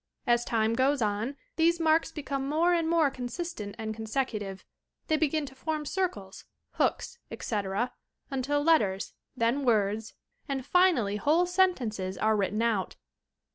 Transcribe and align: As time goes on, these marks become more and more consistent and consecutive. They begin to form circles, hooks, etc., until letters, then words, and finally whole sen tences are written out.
As 0.25 0.43
time 0.43 0.73
goes 0.73 0.99
on, 1.03 1.37
these 1.57 1.79
marks 1.79 2.11
become 2.11 2.49
more 2.49 2.73
and 2.73 2.89
more 2.89 3.11
consistent 3.11 3.75
and 3.77 3.93
consecutive. 3.93 4.65
They 5.09 5.15
begin 5.15 5.45
to 5.45 5.53
form 5.53 5.85
circles, 5.85 6.45
hooks, 6.71 7.19
etc., 7.29 7.93
until 8.31 8.63
letters, 8.63 9.13
then 9.37 9.63
words, 9.63 10.15
and 10.49 10.65
finally 10.65 11.17
whole 11.17 11.45
sen 11.45 11.75
tences 11.75 12.17
are 12.19 12.35
written 12.35 12.63
out. 12.63 12.95